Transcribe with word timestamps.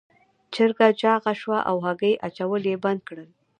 چرګه 0.53 0.87
چاغه 1.01 1.33
شوه 1.41 1.59
او 1.69 1.77
هګۍ 1.85 2.13
اچول 2.27 2.63
یې 2.71 2.75
بند 2.83 2.99
کړل. 3.07 3.29